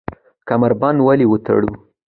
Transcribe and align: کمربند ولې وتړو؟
کمربند 0.47 0.99
ولې 1.03 1.25
وتړو؟ 1.29 1.71